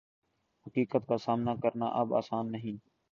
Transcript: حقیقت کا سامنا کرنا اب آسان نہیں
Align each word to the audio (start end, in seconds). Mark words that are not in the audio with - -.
حقیقت 0.65 1.07
کا 1.07 1.17
سامنا 1.17 1.53
کرنا 1.63 1.87
اب 1.93 2.13
آسان 2.15 2.51
نہیں 2.51 2.77